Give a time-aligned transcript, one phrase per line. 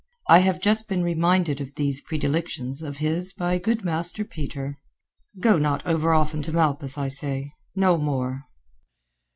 [0.27, 4.79] I have just been reminded of these predilections of his by good Master Peter.
[5.39, 7.51] Go not over often to Malpas, I say.
[7.75, 8.45] No more."